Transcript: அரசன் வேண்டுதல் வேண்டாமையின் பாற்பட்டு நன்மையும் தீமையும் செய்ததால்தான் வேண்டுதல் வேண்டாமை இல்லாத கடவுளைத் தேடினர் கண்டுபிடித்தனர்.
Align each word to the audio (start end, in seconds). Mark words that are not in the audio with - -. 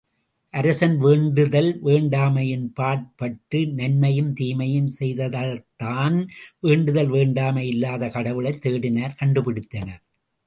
அரசன் 0.53 0.97
வேண்டுதல் 0.97 1.83
வேண்டாமையின் 1.83 2.65
பாற்பட்டு 2.73 3.67
நன்மையும் 3.67 4.33
தீமையும் 4.33 4.89
செய்ததால்தான் 4.99 6.17
வேண்டுதல் 6.59 7.07
வேண்டாமை 7.07 7.67
இல்லாத 7.67 8.09
கடவுளைத் 8.09 8.65
தேடினர் 8.65 9.17
கண்டுபிடித்தனர். 9.19 10.01